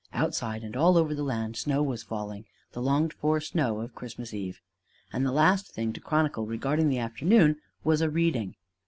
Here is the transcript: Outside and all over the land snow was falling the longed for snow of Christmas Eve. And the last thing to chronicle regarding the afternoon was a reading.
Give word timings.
Outside 0.13 0.63
and 0.63 0.75
all 0.75 0.97
over 0.97 1.13
the 1.13 1.21
land 1.21 1.55
snow 1.55 1.83
was 1.83 2.01
falling 2.01 2.45
the 2.71 2.81
longed 2.81 3.13
for 3.13 3.39
snow 3.39 3.81
of 3.81 3.93
Christmas 3.93 4.33
Eve. 4.33 4.59
And 5.13 5.23
the 5.23 5.31
last 5.31 5.67
thing 5.75 5.93
to 5.93 5.99
chronicle 6.01 6.47
regarding 6.47 6.89
the 6.89 6.97
afternoon 6.97 7.57
was 7.83 8.01
a 8.01 8.09
reading. 8.09 8.55